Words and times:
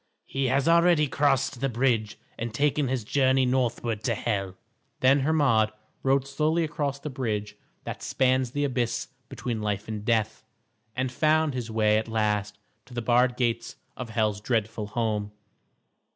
"He 0.25 0.45
has 0.47 0.67
already 0.67 1.07
crossed 1.07 1.61
the 1.61 1.69
bridge 1.69 2.17
and 2.35 2.51
taken 2.51 2.87
his 2.87 3.03
journey 3.03 3.45
northward 3.45 4.03
to 4.05 4.15
Hel." 4.15 4.55
Then 5.01 5.19
Hermod 5.19 5.71
rode 6.01 6.27
slowly 6.27 6.63
across 6.63 6.97
the 6.97 7.11
bridge 7.11 7.55
that 7.83 8.01
spans 8.01 8.49
the 8.49 8.63
abyss 8.63 9.09
between 9.29 9.61
life 9.61 9.87
and 9.87 10.03
death, 10.03 10.43
and 10.95 11.11
found 11.11 11.53
his 11.53 11.69
way 11.69 11.99
at 11.99 12.07
last 12.07 12.57
to 12.87 12.95
the 12.95 13.01
barred 13.03 13.37
gates 13.37 13.75
of 13.95 14.09
Hel's 14.09 14.41
dreadful 14.41 14.87
home. 14.87 15.33